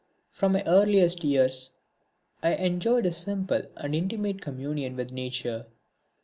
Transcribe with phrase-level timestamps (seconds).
[0.31, 1.73] From my earliest years
[2.41, 5.67] I enjoyed a simple and intimate communion with Nature.